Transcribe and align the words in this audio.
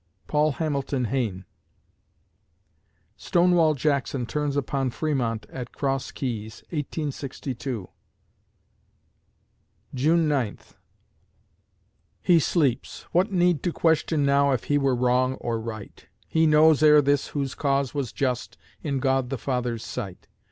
PAUL 0.25 0.53
HAMILTON 0.53 1.05
HAYNE 1.09 1.45
Stonewall 3.17 3.75
Jackson 3.75 4.25
turns 4.25 4.57
upon 4.57 4.89
Fremont 4.89 5.45
at 5.51 5.73
Cross 5.73 6.13
Keys, 6.13 6.63
1862 6.69 7.87
June 9.93 10.27
Ninth 10.27 10.75
He 12.19 12.39
sleeps 12.39 13.03
what 13.11 13.31
need 13.31 13.61
to 13.61 13.71
question 13.71 14.25
now 14.25 14.53
If 14.53 14.63
he 14.63 14.79
were 14.79 14.95
wrong 14.95 15.35
or 15.35 15.59
right? 15.61 16.03
He 16.27 16.47
knows 16.47 16.81
ere 16.81 17.03
this 17.03 17.27
whose 17.37 17.53
cause 17.53 17.93
was 17.93 18.11
just 18.11 18.57
In 18.81 18.97
God 18.97 19.29
the 19.29 19.37
Father's 19.37 19.83
sight. 19.85 20.27